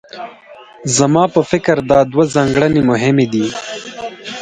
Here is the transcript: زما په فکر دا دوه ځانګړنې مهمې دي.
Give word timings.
زما 0.97 1.23
په 1.33 1.41
فکر 1.51 1.77
دا 1.91 1.99
دوه 2.11 2.23
ځانګړنې 2.35 2.81
مهمې 2.91 3.25
دي. 3.33 3.45